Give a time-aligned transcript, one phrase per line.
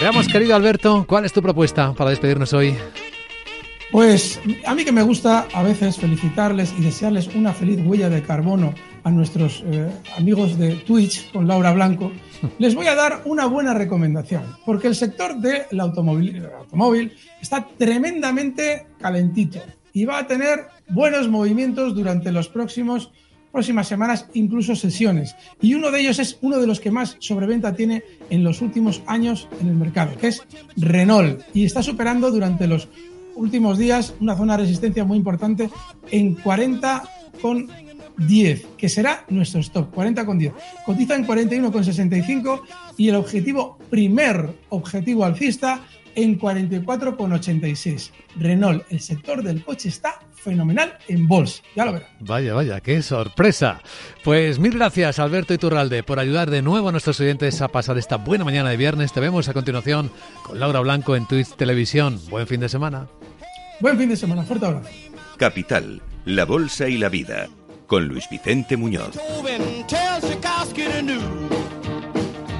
[0.00, 2.74] Veamos, querido Alberto, ¿cuál es tu propuesta para despedirnos hoy?
[3.92, 8.22] Pues a mí que me gusta a veces felicitarles y desearles una feliz huella de
[8.22, 8.72] carbono
[9.04, 12.10] a nuestros eh, amigos de Twitch con Laura Blanco,
[12.58, 17.12] les voy a dar una buena recomendación, porque el sector del automóvil, automóvil
[17.42, 19.60] está tremendamente calentito
[19.92, 23.10] y va a tener buenos movimientos durante los próximos
[23.50, 25.34] próximas semanas, incluso sesiones.
[25.60, 29.02] Y uno de ellos es uno de los que más sobreventa tiene en los últimos
[29.06, 30.42] años en el mercado, que es
[30.76, 31.42] Renault.
[31.54, 32.88] Y está superando durante los
[33.34, 35.70] últimos días una zona de resistencia muy importante
[36.10, 40.52] en 40,10, que será nuestro stop, 40,10.
[40.84, 42.62] Cotiza en 41,65
[42.96, 48.10] y el objetivo, primer objetivo alcista, en 44,86.
[48.36, 51.62] Renault, el sector del coche está fenomenal en bolsa.
[51.76, 52.08] Ya lo verán.
[52.20, 53.80] Vaya, vaya, qué sorpresa.
[54.24, 58.16] Pues mil gracias, Alberto Iturralde, por ayudar de nuevo a nuestros oyentes a pasar esta
[58.16, 59.12] buena mañana de viernes.
[59.12, 60.10] Te vemos a continuación
[60.42, 62.20] con Laura Blanco en Twitch Televisión.
[62.30, 63.06] Buen fin de semana.
[63.80, 64.42] Buen fin de semana.
[64.42, 64.88] Fuerte abrazo.
[65.36, 67.48] Capital, la bolsa y la vida.
[67.86, 69.18] Con Luis Vicente Muñoz.